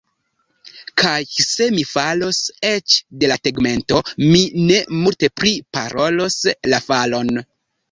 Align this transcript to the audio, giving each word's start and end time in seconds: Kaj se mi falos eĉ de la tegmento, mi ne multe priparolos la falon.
Kaj 1.01 1.17
se 1.47 1.67
mi 1.75 1.83
falos 1.89 2.39
eĉ 2.71 2.95
de 3.25 3.29
la 3.33 3.37
tegmento, 3.49 4.01
mi 4.25 4.41
ne 4.73 4.81
multe 5.05 5.31
priparolos 5.45 6.41
la 6.75 6.83
falon. 6.91 7.33